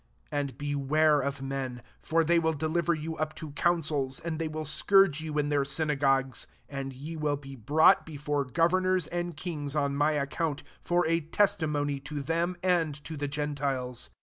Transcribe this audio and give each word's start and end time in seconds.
17 0.31 0.39
And 0.39 0.57
beware 0.57 1.19
of 1.21 1.43
men: 1.43 1.83
for 2.01 2.23
they 2.23 2.39
will 2.39 2.53
deliver 2.55 2.95
you 2.95 3.15
up 3.17 3.35
to 3.35 3.51
councils, 3.51 4.19
and 4.19 4.39
they 4.39 4.47
will 4.47 4.65
scourge 4.65 5.21
you 5.21 5.37
in 5.37 5.49
their 5.49 5.63
synagogues. 5.63 6.47
18 6.69 6.79
And 6.79 6.93
ye 6.93 7.15
will 7.15 7.35
be 7.37 7.55
brought 7.55 8.03
before 8.03 8.43
governors 8.43 9.05
and 9.05 9.37
kings 9.37 9.75
on 9.75 9.95
my 9.95 10.13
account; 10.13 10.63
for 10.83 11.05
a 11.05 11.19
testimony 11.19 11.99
to 11.99 12.19
them 12.23 12.57
and 12.63 12.95
to 13.03 13.15
the 13.15 13.27
gentiles. 13.27 14.09